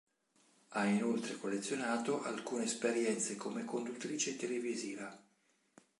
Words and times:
Ha 0.69 0.83
inoltre 0.85 1.37
collezionato 1.37 2.23
alcune 2.23 2.63
esperienze 2.63 3.35
come 3.35 3.65
conduttrice 3.65 4.35
televisiva. 4.35 5.15